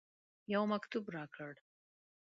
یو 0.53 0.61
مکتوب 0.71 1.03
راکړ. 1.15 1.51